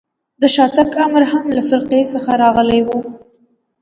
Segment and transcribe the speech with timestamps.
[0.41, 2.89] د شاتګ امر هم له فرقې څخه راغلی و.